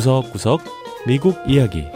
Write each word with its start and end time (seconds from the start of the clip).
구석구석 0.00 0.62
미국 1.06 1.36
이야기 1.46 1.86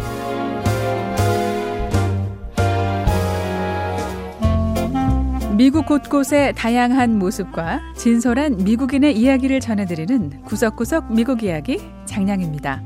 미국 5.57 5.87
곳곳의 5.87 6.53
다양한 6.53 7.19
모습과 7.19 7.81
진솔한 7.97 8.59
미국인의 8.59 9.17
이야기를 9.17 9.61
전해드리는 9.61 10.43
구석구석 10.43 11.15
미국 11.15 11.43
이야기 11.43 11.81
장량입니다. 12.05 12.83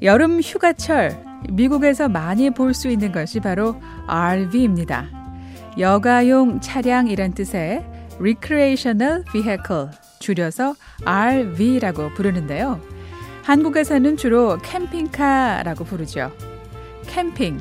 여름 0.00 0.40
휴가철 0.40 1.22
미국에서 1.50 2.08
많이 2.08 2.48
볼 2.48 2.72
수 2.72 2.88
있는 2.88 3.12
것이 3.12 3.40
바로 3.40 3.76
RV입니다. 4.06 5.10
여가용 5.78 6.60
차량이란 6.62 7.34
뜻의 7.34 7.84
Recreational 8.18 9.24
Vehicle, 9.30 9.90
줄여서 10.20 10.74
RV라고 11.04 12.14
부르는데요. 12.14 12.95
한국에서는 13.46 14.16
주로 14.16 14.58
캠핑카라고 14.58 15.84
부르죠. 15.84 16.32
캠핑, 17.06 17.60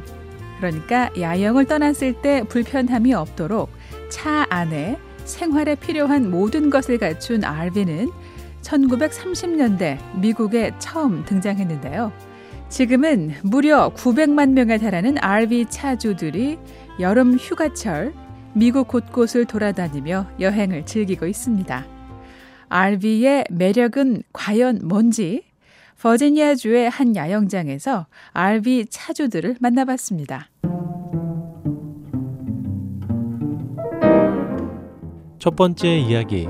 그러니까 0.58 1.12
야영을 1.16 1.66
떠났을 1.66 2.24
때 2.24 2.42
불편함이 2.50 3.14
없도록 3.14 3.70
차 4.10 4.48
안에 4.50 4.98
생활에 5.26 5.76
필요한 5.76 6.32
모든 6.32 6.72
것을 6.72 6.98
갖춘 6.98 7.44
RV는 7.44 8.10
1930년대 8.64 10.00
미국에 10.20 10.72
처음 10.80 11.24
등장했는데요. 11.24 12.12
지금은 12.68 13.36
무려 13.44 13.94
900만 13.94 14.54
명에 14.54 14.80
달하는 14.80 15.20
RV 15.20 15.68
차주들이 15.70 16.58
여름 17.00 17.36
휴가철 17.36 18.12
미국 18.54 18.88
곳곳을 18.88 19.46
돌아다니며 19.46 20.32
여행을 20.40 20.88
즐기고 20.88 21.28
있습니다. 21.28 21.86
RV의 22.70 23.46
매력은 23.52 24.24
과연 24.34 24.80
뭔지 24.84 25.44
버지니아주의 26.02 26.90
한 26.90 27.16
야영장에서 27.16 28.08
RV 28.34 28.88
차주들을 28.90 29.56
만나봤습니다. 29.60 30.50
첫 35.40 35.56
번째 35.56 35.98
이야기 35.98 36.48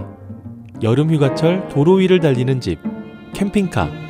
여름 0.81 1.11
휴가철 1.11 1.67
도로 1.69 1.95
위를 1.95 2.19
달리는 2.19 2.61
집 2.61 2.79
캠핑카 3.33 4.04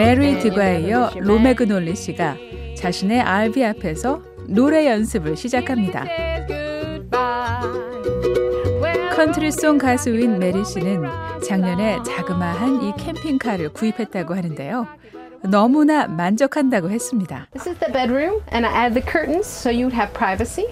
메리 0.00 0.38
드과이어 0.38 1.10
로메그놀리 1.14 1.94
씨가 1.94 2.34
자신의 2.74 3.20
RV 3.20 3.62
앞에서 3.66 4.22
노래 4.48 4.86
연습을 4.86 5.36
시작합니다. 5.36 6.06
컨트리송 9.14 9.76
가수인 9.76 10.38
메리 10.38 10.64
씨는 10.64 11.04
작년에 11.46 11.98
자그마한 12.02 12.82
이 12.82 12.94
캠핑카를 12.96 13.74
구입했다고 13.74 14.34
하는데요. 14.34 14.86
너무나 15.42 16.06
만족한다고 16.06 16.88
했습니다. 16.88 17.48
This 17.52 17.68
is 17.68 17.78
the 17.78 17.92
bedroom 17.92 18.40
and 18.54 18.66
I 18.66 18.86
added 18.86 18.94
the 18.98 19.06
curtains 19.06 19.46
so 19.46 19.70
you'd 19.70 19.92
have 19.92 20.14
privacy. 20.14 20.64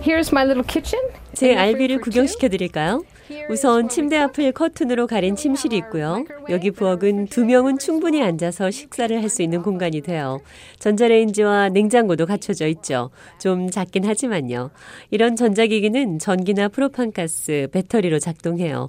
Here's 0.00 0.30
my 0.30 0.44
little 0.44 0.64
kitchen. 0.64 1.02
제 1.34 1.56
RV를 1.56 2.00
구경시켜 2.00 2.48
드릴까요? 2.48 3.02
우선 3.50 3.88
침대 3.88 4.16
앞을 4.16 4.52
커튼으로 4.52 5.06
가린 5.06 5.36
침실이 5.36 5.76
있고요. 5.78 6.24
여기 6.48 6.70
부엌은 6.70 7.26
두 7.26 7.44
명은 7.44 7.78
충분히 7.78 8.22
앉아서 8.22 8.70
식사를 8.70 9.16
할 9.20 9.28
수 9.28 9.42
있는 9.42 9.62
공간이 9.62 10.00
돼요. 10.02 10.40
전자레인지와 10.78 11.70
냉장고도 11.70 12.26
갖춰져 12.26 12.66
있죠. 12.68 13.10
좀 13.40 13.70
작긴 13.70 14.04
하지만요. 14.06 14.70
이런 15.10 15.34
전자기기는 15.36 16.18
전기나 16.20 16.68
프로판가스, 16.68 17.68
배터리로 17.72 18.18
작동해요. 18.20 18.88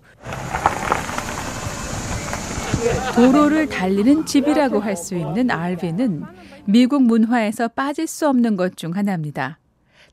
도로를 3.15 3.67
달리는 3.67 4.25
집이라고 4.25 4.79
할 4.79 4.95
수 4.95 5.15
있는 5.15 5.49
RV는 5.51 6.23
미국 6.65 7.01
문화에서 7.03 7.67
빠질 7.67 8.07
수 8.07 8.27
없는 8.29 8.55
것 8.55 8.75
중 8.75 8.95
하나입니다. 8.95 9.57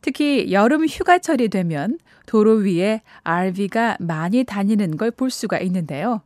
특히 0.04 0.53
여름 0.53 0.84
휴가철이 0.84 1.48
되면 1.48 1.98
도로 2.26 2.56
위에 2.56 3.00
RV가 3.22 3.97
많이 4.00 4.44
다니는 4.44 4.98
걸 4.98 5.10
볼 5.10 5.31
수가 5.31 5.60
있는데요. 5.60 6.20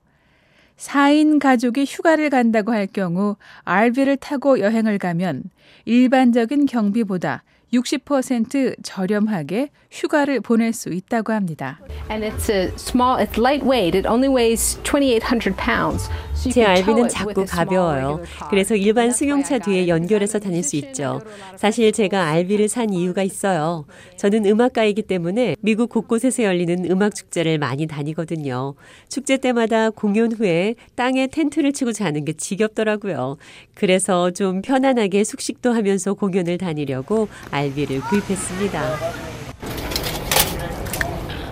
4인 0.77 1.39
가족이 1.39 1.85
휴가를 1.85 2.29
간다고 2.29 2.73
할 2.73 2.89
경우 2.89 3.37
RV를 3.65 4.17
타고 4.17 4.59
여행을 4.59 4.99
가면 4.99 5.45
일반적인 5.85 6.67
경비보다 6.67 7.45
60% 7.73 8.77
저렴하게 8.83 9.71
휴가를 9.91 10.41
보낼 10.41 10.73
수 10.73 10.91
있다고 10.91 11.33
합니다. 11.33 11.81
And 12.11 12.25
it's 12.25 12.51
a 12.51 12.73
small, 12.77 13.19
it's 13.19 13.39
lightweight. 13.39 13.97
It 13.97 14.09
only 14.09 14.29
weighs 14.29 14.79
2,800 14.83 15.57
pounds. 15.57 16.09
So 16.35 16.51
you 16.51 16.55
제 16.55 16.65
it 16.65 17.09
작고 17.09 17.45
가벼워요. 17.47 18.21
그래서 18.49 18.77
일반 18.77 19.11
승용차 19.11 19.59
뒤에. 19.59 19.89
연결해서 19.89 20.39
다닐 20.39 20.63
수 20.63 20.77
있죠. 20.77 21.21
사실 21.57 21.91
제가 21.93 22.29
알비를 22.29 22.69
산 22.69 22.93
이유가 22.93 23.23
있어요. 23.23 23.87
저는 24.17 24.47
음악가이기 24.47 25.03
때문에 25.03 25.57
미국 25.61 25.89
곳곳에서 25.89 26.45
열리는 26.45 26.91
음악 26.91 27.15
축제를 27.15 27.59
많이 27.59 27.87
다니거든요. 27.87 28.75
축제 29.09 29.37
때마다 29.37 29.91
공연 29.91 30.33
후에 30.33 30.75
땅에 30.95 31.27
텐트를 31.27 31.73
치고 31.73 31.93
자는 31.93 32.25
게 32.25 32.33
지겹더라고요. 32.33 33.37
그래서 33.75 34.31
좀 34.31 34.63
편안하게 34.63 35.25
숙식도 35.25 35.73
하면서 35.73 36.15
공연을 36.15 36.59
다니려고 36.59 37.29
알비를 37.59 38.01
구입했습니다. 38.03 38.97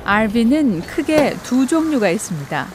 RV는 0.05 0.83
크게 0.83 1.35
두 1.43 1.67
종류가 1.67 2.11
있습니다. 2.11 2.67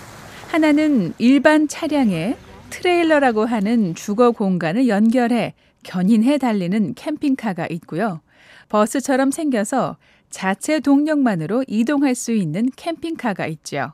하나는 0.50 1.14
일반 1.18 1.70
차량에 1.70 2.36
트레일러라고 2.70 3.46
하는 3.46 3.96
주거 3.96 4.32
공간을 4.32 4.90
연결해 4.90 5.54
견인해 5.84 6.38
달리는 6.38 6.94
캠핑카가 6.94 7.68
있고요. 7.72 8.22
버스처럼 8.68 9.32
생겨서 9.32 9.98
자체 10.30 10.80
동력만으로 10.82 11.64
이동할 11.68 12.16
수 12.16 12.34
있는 12.34 12.70
캠핑카가 12.76 13.48
있죠. 13.48 13.94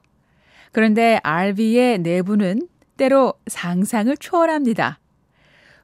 그런데 0.71 1.19
RV의 1.23 1.99
내부는 1.99 2.67
때로 2.97 3.33
상상을 3.47 4.15
초월합니다. 4.17 4.99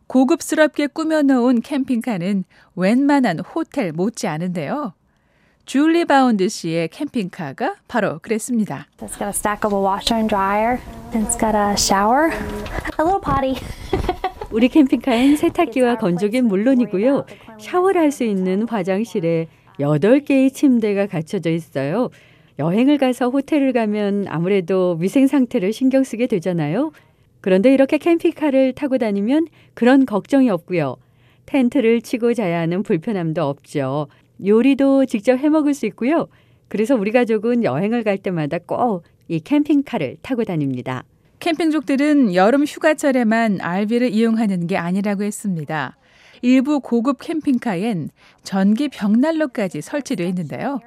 고급스럽게 0.07 0.87
꾸며놓은 0.87 1.61
캠핑카는 1.61 2.43
웬만한 2.75 3.39
호텔 3.39 3.91
못지 3.91 4.27
않은데요. 4.27 4.93
줄리 5.65 6.03
바운드 6.05 6.49
씨의 6.49 6.89
캠핑카가 6.89 7.75
바로 7.87 8.19
그랬습니다. 8.19 8.87
It's 8.97 9.17
got 9.17 9.23
a 9.23 9.29
stackable 9.29 9.81
washer 9.85 10.17
and 10.19 10.27
dryer. 10.29 10.77
And 11.13 11.25
it's 11.25 11.39
got 11.39 11.55
a 11.55 11.73
shower, 11.77 12.31
a 12.31 13.03
little 13.05 13.21
potty. 13.23 13.55
우리 14.51 14.67
캠핑카엔 14.67 15.37
세탁기와 15.37 15.97
건조기는 15.97 16.47
물론이고요. 16.49 17.25
샤워를 17.59 18.01
할 18.01 18.11
수 18.11 18.23
있는 18.23 18.67
화장실에 18.67 19.47
8개의 19.79 20.53
침대가 20.53 21.07
갖춰져 21.07 21.49
있어요. 21.49 22.09
여행을 22.59 22.99
가서 22.99 23.29
호텔을 23.29 23.73
가면 23.73 24.27
아무래도 24.27 24.95
위생 24.99 25.25
상태를 25.25 25.73
신경 25.73 26.03
쓰게 26.03 26.27
되잖아요. 26.27 26.91
그런데 27.43 27.71
이렇게 27.71 27.99
캠핑카를 27.99 28.73
타고 28.73 28.97
다니면 28.97 29.45
그런 29.75 30.07
걱정이 30.07 30.49
없고요. 30.49 30.95
텐트를 31.45 32.01
치고 32.01 32.33
자야 32.33 32.59
하는 32.61 32.81
불편함도 32.81 33.43
없죠. 33.43 34.07
요리도 34.43 35.05
직접 35.05 35.35
해 35.37 35.49
먹을 35.49 35.75
수 35.75 35.85
있고요. 35.85 36.27
그래서 36.67 36.95
우리 36.95 37.11
가족은 37.11 37.63
여행을 37.63 38.03
갈 38.03 38.17
때마다 38.17 38.57
꼭 38.57 39.03
이 39.27 39.39
캠핑카를 39.39 40.17
타고 40.21 40.43
다닙니다. 40.43 41.03
캠핑족들은 41.39 42.35
여름 42.35 42.63
휴가철에만 42.65 43.59
RV를 43.61 44.11
이용하는 44.11 44.67
게 44.67 44.77
아니라고 44.77 45.23
했습니다. 45.23 45.97
일부 46.41 46.79
고급 46.79 47.19
캠핑카엔 47.21 48.09
전기 48.43 48.89
벽난로까지 48.89 49.81
설치되어 49.81 50.27
있는데요. 50.27 50.79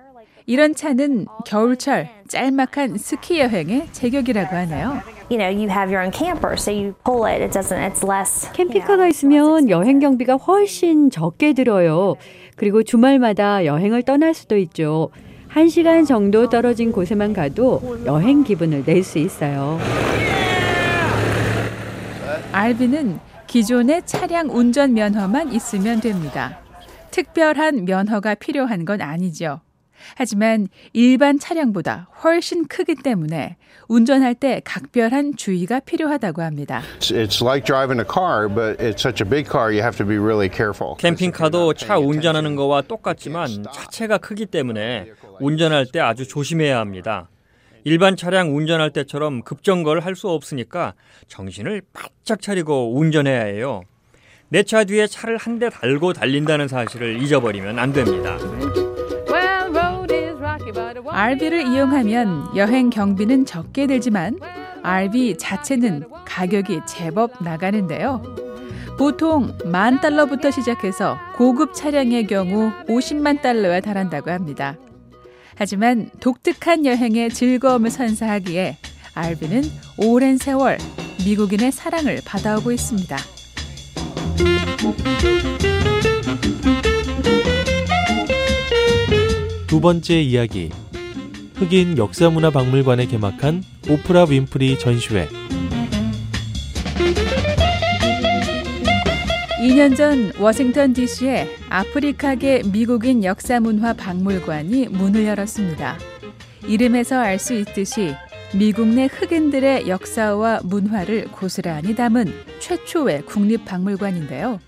이런 0.47 0.75
차는 0.75 1.27
겨울철 1.47 2.09
짤막한 2.29 2.99
스키 2.99 3.41
여행의 3.41 3.89
제격이라고 3.93 4.55
하네요. 4.55 5.16
You 5.29 5.39
know, 5.39 5.49
you 5.49 5.69
have 5.69 5.91
your 5.91 6.03
own 6.05 6.13
camper, 6.13 6.57
so 6.57 6.71
you 6.71 6.95
pull 7.05 7.27
it. 7.27 7.43
It 7.43 7.51
doesn't. 7.53 7.79
It's 7.83 8.05
less. 8.07 8.49
캠핑카가 8.53 9.09
있으면 9.09 9.69
여행 9.71 9.99
경비가 9.99 10.37
훨씬 10.37 11.11
적게 11.11 11.53
들어요. 11.53 12.15
그리고 12.55 12.85
주말마다 12.85 13.65
여행을 13.65 14.03
떠날 14.05 14.35
수도 14.35 14.57
있죠. 14.59 15.11
한 15.49 15.69
시간 15.69 16.05
정도 16.05 16.49
떨어진 16.49 16.93
곳에만 16.93 17.33
가도 17.33 17.81
여행 18.07 18.45
기분을 18.45 18.85
낼 18.87 19.03
수 19.03 19.19
있어요. 19.19 19.81
RV는 22.53 23.19
기존의 23.49 24.03
차량 24.07 24.49
운전 24.51 24.95
면허만 24.95 25.53
있으면 25.53 26.01
됩니다. 26.01 26.61
특별한 27.11 27.85
면허가 27.85 28.35
필요한 28.35 28.85
건 28.85 29.01
아니죠. 29.01 29.61
하지만 30.17 30.69
일반 30.93 31.39
차량보다 31.39 32.09
훨씬 32.23 32.67
크기 32.67 32.95
때문에 32.95 33.57
운전할 33.89 34.35
때 34.35 34.61
각별한 34.65 35.37
주의가 35.37 35.81
필요하다고 35.81 36.43
합니다. 36.43 36.83
It's 37.01 37.43
like 37.45 37.65
driving 37.65 38.01
a 38.01 38.07
car, 38.07 38.49
but 38.49 38.83
it's 38.83 39.01
such 39.01 39.23
a 39.23 39.29
big 39.29 39.49
car 39.51 39.71
you 39.73 39.81
have 39.83 39.97
to 39.97 40.07
be 40.07 40.17
really 40.17 40.49
careful. 40.53 40.97
캠핑카도 40.99 41.75
차 41.75 41.99
운전하는 41.99 42.57
거와 42.57 42.83
똑같지만 42.83 43.65
차체가 43.73 44.19
크기 44.19 44.47
때문에 44.47 45.11
운전할 45.41 45.87
때 45.93 46.01
아주 46.01 46.27
조심해야 46.27 46.79
합니다. 46.79 47.29
일반 47.85 48.17
차량 48.17 48.57
운전할 48.57 48.91
때처럼 48.91 49.43
급정거를 49.43 50.05
할 50.05 50.17
수 50.17 50.29
없으니까 50.29 50.95
정신을 51.29 51.83
바짝 51.93 52.43
차리고 52.43 52.97
운전해야 52.99 53.43
해요. 53.45 53.83
내 54.49 54.63
차 54.65 54.83
뒤에 54.85 55.07
차를 55.07 55.37
한 55.37 55.59
대 55.61 55.69
달고 55.71 56.13
달린다는 56.13 56.67
사실을 56.69 57.23
잊어버리면 57.23 57.79
안 57.79 57.93
됩니다. 57.93 58.37
RV를 61.09 61.67
이용하면 61.67 62.57
여행 62.57 62.91
경비는 62.91 63.47
적게 63.47 63.87
들지만 63.87 64.39
RV 64.83 65.39
자체는 65.39 66.05
가격이 66.25 66.81
제법 66.87 67.43
나가는데요. 67.43 68.23
보통 68.99 69.57
만 69.65 70.01
달러부터 70.01 70.51
시작해서 70.51 71.19
고급 71.37 71.75
차량의 71.75 72.27
경우 72.27 72.73
50만 72.89 73.43
달러에 73.43 73.81
달한다고 73.81 74.31
합니다. 74.31 74.77
하지만 75.55 76.11
독특한 76.21 76.85
여행의 76.85 77.31
즐거움을 77.31 77.91
선사하기에 77.91 78.77
RV는 79.15 79.63
오랜 79.99 80.37
세월 80.37 80.79
미국인의 81.25 81.73
사랑을 81.73 82.21
받아오고 82.25 82.73
있습니다. 82.73 83.17
두 89.77 89.81
번째 89.83 90.23
이야기. 90.23 90.71
흑인 91.57 91.99
역사문화박물관에 91.99 93.05
개막한 93.09 93.63
오프라 93.91 94.25
윈프리 94.25 94.79
전시회. 94.79 95.29
2년 99.61 99.95
전 99.95 100.33
워싱턴 100.39 100.95
DC에 100.95 101.47
아프리카계 101.69 102.63
미국인 102.73 103.23
역사문화 103.23 103.93
박물관이 103.93 104.89
문을 104.89 105.27
열었습니다. 105.27 105.99
이름에서 106.67 107.19
알 107.19 107.39
수 107.39 107.53
있듯이 107.53 108.15
미국 108.55 108.89
내 108.89 109.11
흑인들의 109.13 109.89
역사와 109.89 110.61
문화를 110.65 111.27
고스란히 111.27 111.95
담은 111.95 112.33
최초의 112.61 113.27
국립 113.27 113.67
박물관인데요. 113.67 114.59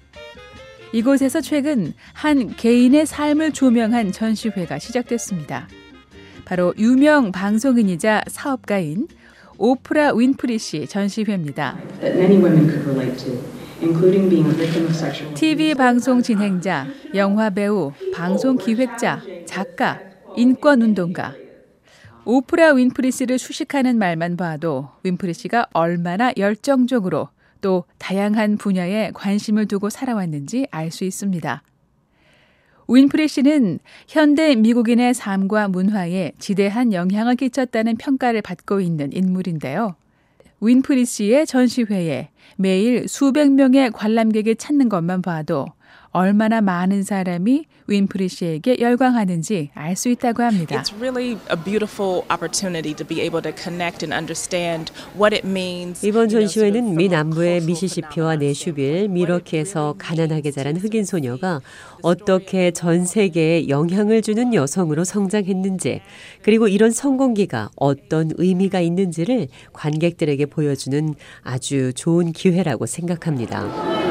이곳에서 0.93 1.41
최근 1.41 1.93
한 2.13 2.55
개인의 2.57 3.07
삶을 3.07 3.53
조명한 3.53 4.13
전시회가 4.13 4.79
시작됐습니다. 4.79 5.69
바로 6.45 6.73
유명 6.79 7.31
방송인이자 7.31 8.25
사업가인 8.29 9.07
오프라 9.59 10.15
윈프리 10.15 10.59
씨 10.59 10.87
전시회입니다. 10.87 11.77
TV 15.35 15.75
방송 15.75 16.23
진행자, 16.23 16.87
영화 17.15 17.51
배우, 17.51 17.93
방송 18.15 18.57
기획자, 18.57 19.21
작가, 19.47 20.01
인권 20.37 20.83
운동가. 20.83 21.35
오프라 22.25 22.73
윈프리 22.73 23.11
씨를 23.11 23.39
수식하는 23.39 23.99
말만 23.99 24.37
봐도 24.37 24.89
윈프리 25.03 25.35
씨가 25.35 25.69
얼마나 25.73 26.33
열정적으로 26.37 27.29
또 27.61 27.85
다양한 27.99 28.57
분야에 28.57 29.11
관심을 29.15 29.67
두고 29.67 29.91
살아왔는지 29.91 30.67
알 30.71 30.91
수 30.91 31.05
있습니다. 31.05 31.63
윈프리 32.89 33.29
씨는 33.29 33.81
현대 34.09 34.55
미국인의 34.55 35.13
삶과 35.13 35.69
문화에 35.69 36.33
지대한 36.39 36.95
영향을 36.95 37.37
끼쳤다는 37.37 37.97
평가를 37.97 38.41
받고 38.41 38.81
있는 38.81 39.13
인물인데요. 39.13 39.95
윈프리 40.61 41.05
씨의 41.05 41.47
전시회에 41.47 42.31
매일 42.57 43.07
수백 43.07 43.53
명의 43.53 43.91
관람객이 43.91 44.57
찾는 44.57 44.89
것만 44.89 45.21
봐도 45.21 45.67
얼마나 46.11 46.61
많은 46.61 47.03
사람이 47.03 47.67
윈프리 47.87 48.29
씨에게 48.29 48.79
열광하는지 48.81 49.71
알 49.75 49.95
수 49.95 50.09
있다고 50.09 50.43
합니다. 50.43 50.81
It's 50.81 50.95
really 50.97 51.39
a 51.51 51.57
beautiful 51.65 52.23
opportunity 52.33 52.95
to 52.95 53.07
be 53.07 53.21
able 53.21 53.43
to 53.43 53.53
connect 53.53 54.05
and 54.05 54.15
understand 54.15 54.93
what 55.17 55.35
it 55.35 55.47
means. 55.47 56.07
이번 56.07 56.29
전시회는 56.29 56.95
미 56.97 57.09
남부의 57.09 57.63
미시시피와. 57.63 58.37
내슈빌, 58.37 59.09
밀워키에서 59.09 59.97
가난하게 59.99 60.51
자란 60.51 60.77
흑인 60.77 61.05
소녀가 61.05 61.61
어떻게 62.03 62.71
전 62.71 63.05
세계에 63.05 63.69
영향을 63.69 64.23
주는 64.23 64.55
여성으로 64.55 65.05
성장했는지, 65.05 66.01
그리고 66.43 66.69
이런 66.69 66.91
성공기가 66.91 67.71
어떤 67.77 68.31
의미가 68.37 68.81
있는지를 68.81 69.49
관객들에게 69.73 70.47
보여주는 70.47 71.15
아주 71.43 71.93
좋은 71.95 72.33
기회라고 72.33 72.87
생각합니다. 72.87 74.08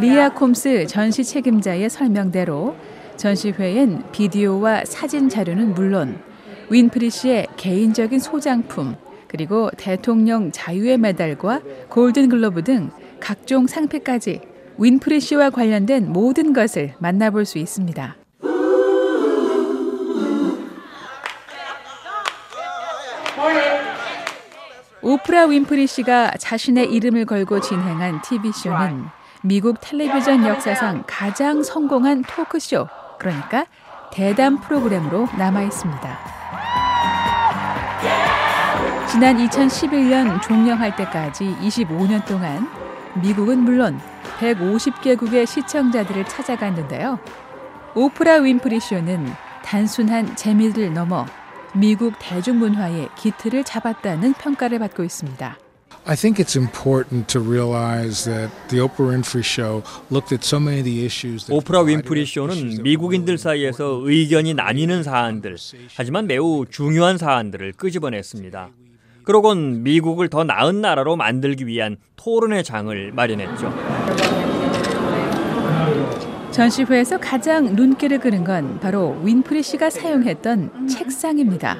리아 0.00 0.28
콤스 0.30 0.86
전시 0.86 1.24
책임자의 1.24 1.88
설명대로 1.90 2.76
전시회엔 3.16 4.04
비디오와 4.12 4.84
사진 4.84 5.28
자료는 5.28 5.74
물론 5.74 6.20
윈프리 6.68 7.10
씨의 7.10 7.46
개인적인 7.56 8.18
소장품 8.18 8.96
그리고 9.28 9.70
대통령 9.76 10.52
자유의 10.52 10.98
메달과 10.98 11.60
골든 11.88 12.28
글로브 12.28 12.62
등 12.64 12.90
각종 13.20 13.66
상패까지 13.66 14.40
윈프리 14.78 15.20
씨와 15.20 15.50
관련된 15.50 16.12
모든 16.12 16.52
것을 16.52 16.94
만나볼 16.98 17.44
수 17.44 17.58
있습니다. 17.58 18.16
오프라 25.02 25.46
윈프리 25.46 25.86
씨가 25.86 26.32
자신의 26.38 26.92
이름을 26.92 27.26
걸고 27.26 27.60
진행한 27.60 28.20
TV쇼는 28.22 29.04
미국 29.46 29.80
텔레비전 29.80 30.44
역사상 30.44 31.04
가장 31.06 31.62
성공한 31.62 32.22
토크쇼, 32.22 32.88
그러니까 33.16 33.66
대담 34.12 34.60
프로그램으로 34.60 35.28
남아 35.38 35.62
있습니다. 35.62 36.18
지난 39.08 39.36
2011년 39.38 40.42
종영할 40.42 40.96
때까지 40.96 41.56
25년 41.60 42.26
동안 42.26 42.68
미국은 43.22 43.60
물론 43.60 44.00
150개국의 44.40 45.46
시청자들을 45.46 46.24
찾아갔는데요. 46.24 47.20
오프라 47.94 48.38
윈프리 48.38 48.80
쇼는 48.80 49.32
단순한 49.64 50.34
재미를 50.34 50.92
넘어 50.92 51.24
미국 51.72 52.14
대중문화의 52.18 53.10
기틀을 53.14 53.62
잡았다는 53.62 54.32
평가를 54.32 54.80
받고 54.80 55.04
있습니다. 55.04 55.56
I 56.08 56.14
think 56.14 56.38
it's 56.38 56.54
important 56.54 57.26
to 57.30 57.40
realize 57.40 58.30
that 58.30 58.50
the 58.68 58.78
Oprah 58.78 59.10
Winfrey 59.10 59.42
Show 59.42 59.82
looked 60.08 60.30
at 60.30 60.44
so 60.44 60.60
many 60.60 60.78
of 60.78 60.84
the 60.84 61.04
issues. 61.04 61.46
That 61.46 61.52
오프라 61.52 61.80
윈프리 61.80 62.26
쇼는 62.26 62.84
미국인들 62.84 63.38
사이에서 63.38 64.02
의견이 64.04 64.54
나뉘는 64.54 65.02
사안들, 65.02 65.56
하지만 65.96 66.28
매우 66.28 66.64
중요한 66.70 67.18
사안들을 67.18 67.72
끄집어냈습니다. 67.72 68.68
그러곤 69.24 69.82
미국을 69.82 70.28
더 70.28 70.44
나은 70.44 70.80
나라로 70.80 71.16
만들기 71.16 71.66
위한 71.66 71.96
토론의 72.14 72.62
장을 72.62 73.10
마련했죠. 73.12 73.74
전시회에서 76.52 77.18
가장 77.18 77.74
눈길을 77.74 78.20
끄는 78.20 78.44
건 78.44 78.78
바로 78.78 79.20
윈프리 79.24 79.64
씨가 79.64 79.90
사용했던 79.90 80.86
책상입니다. 80.86 81.78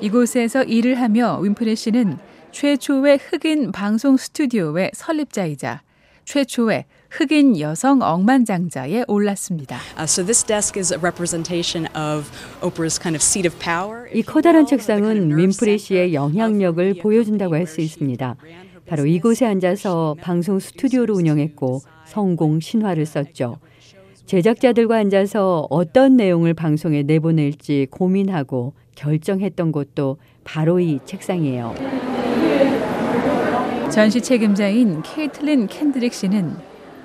이곳에서 0.00 0.62
일을 0.62 0.98
하며 0.98 1.38
윈프리 1.40 1.76
씨는 1.76 2.18
최초의 2.56 3.18
흑인 3.18 3.70
방송 3.70 4.16
스튜디오의 4.16 4.92
설립자이자 4.94 5.82
최초의 6.24 6.86
흑인 7.10 7.60
여성 7.60 8.00
억만장자에 8.00 9.04
올랐습니다. 9.08 9.76
Uh, 9.98 10.04
so 10.04 10.24
this 10.24 10.42
desk 10.42 10.78
is 10.80 10.90
a 10.90 10.98
representation 10.98 11.86
of 11.94 12.30
Oprah's 12.62 12.98
kind 12.98 13.14
of 13.14 13.20
seat 13.20 13.46
of 13.46 13.54
power. 13.58 14.08
이 14.10 14.22
커다란 14.22 14.64
책상은 14.64 15.36
윈프리 15.36 15.76
씨의 15.76 16.14
영향력을 16.14 16.94
보여준다고 17.02 17.56
할 17.56 17.66
수 17.66 17.82
있습니다. 17.82 18.36
바로 18.86 19.04
이곳에 19.04 19.44
앉아서 19.44 20.16
방송 20.22 20.58
스튜디오를 20.58 21.14
운영했고 21.14 21.82
성공 22.06 22.60
신화를 22.60 23.04
썼죠. 23.04 23.58
제작자들과 24.24 24.96
앉아서 24.96 25.66
어떤 25.68 26.16
내용을 26.16 26.54
방송에 26.54 27.02
내보낼지 27.02 27.88
고민하고 27.90 28.72
결정했던 28.94 29.72
곳도 29.72 30.16
바로 30.42 30.80
이 30.80 31.00
책상이에요. 31.04 32.15
전시 33.90 34.20
책임자인 34.20 35.02
케이틀린 35.02 35.66
캔드릭 35.66 36.12
씨는 36.12 36.56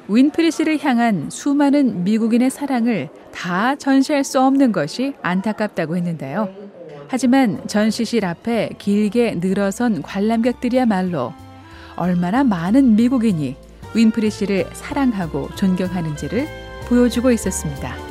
윈프리 0.08 0.52
씨를 0.52 0.84
향한 0.84 1.30
수많은 1.30 2.04
미국인의 2.04 2.50
사랑을 2.50 3.10
다 3.34 3.76
전시할 3.76 4.24
수 4.24 4.42
없는 4.42 4.72
것이 4.72 5.14
안타깝다고 5.22 5.96
했는데요. 5.96 6.50
하지만 7.08 7.66
전시실 7.68 8.26
앞에 8.26 8.72
길게 8.78 9.36
늘어선 9.42 10.02
관람객들이야말로 10.02 11.34
얼마나 11.96 12.44
많은 12.44 12.96
미국인이 12.96 13.56
윈프리 13.94 14.30
씨를 14.30 14.66
사랑하고 14.74 15.50
존경하는지를 15.56 16.48
보여주고 16.88 17.32
있었습니다. 17.32 18.11